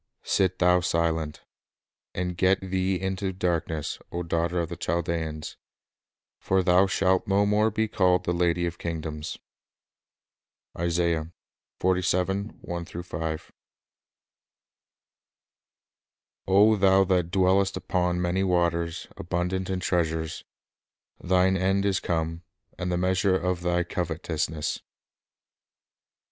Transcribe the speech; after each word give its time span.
Sit 0.35 0.57
thou 0.57 0.79
silent, 0.79 1.43
And 2.15 2.35
get 2.35 2.59
thee 2.59 2.99
into 2.99 3.31
darkness, 3.31 3.99
O 4.11 4.23
daughter 4.23 4.59
of 4.59 4.69
the 4.69 4.75
Chaldeans; 4.75 5.57
For 6.39 6.63
thou 6.63 6.87
shalt 6.87 7.27
no 7.27 7.45
more 7.45 7.69
be 7.69 7.87
called 7.87 8.23
the 8.23 8.33
lady 8.33 8.65
of 8.65 8.79
kingdoms. 8.79 9.37
"* 10.41 10.75
"O 10.75 10.87
thou 10.89 11.13
that 17.03 17.29
dwellest 17.29 17.77
upon 17.77 18.21
many 18.23 18.43
waters, 18.43 19.07
abundant 19.17 19.69
in 19.69 19.79
treasures, 19.79 20.43
Thine 21.23 21.55
end 21.55 21.85
is 21.85 21.99
come, 21.99 22.41
and 22.75 22.91
the 22.91 22.97
measure 22.97 23.35
of 23.37 23.61
thy 23.61 23.83
covetousness." 23.83 24.79